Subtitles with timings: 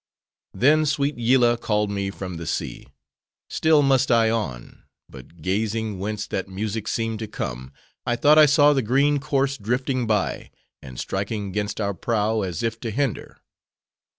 [0.55, 4.81] Then sweet Yillah called me from the sea;—still must I on!
[5.07, 7.71] but gazing whence that music seemed to come,
[8.03, 10.49] I thought I saw the green corse drifting by:
[10.81, 13.43] and striking 'gainst our prow, as if to hinder.